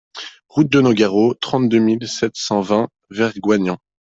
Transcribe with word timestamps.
Route 0.49 0.71
de 0.71 0.81
Nogaro, 0.81 1.35
trente-deux 1.35 1.77
mille 1.77 2.07
sept 2.07 2.31
cent 2.35 2.61
vingt 2.61 2.89
Vergoignan 3.11 3.77